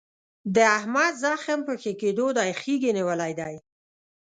[0.55, 2.49] د احمد زخم په ښه کېدو دی.
[2.59, 3.55] خیګ یې نیولی دی.